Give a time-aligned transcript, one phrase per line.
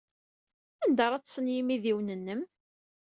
[0.83, 2.41] Anda ara ḍḍsen yimidiwen-nnem?